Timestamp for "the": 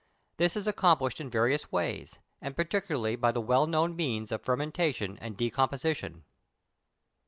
3.31-3.39